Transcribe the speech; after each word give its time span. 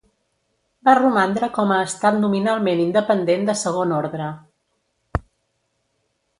Va 0.87 0.95
romandre 0.99 1.49
com 1.57 1.73
a 1.75 1.77
estat 1.89 2.17
nominalment 2.23 2.83
independent 2.87 3.47
de 3.51 3.57
segon 3.63 3.97
ordre. 4.01 4.33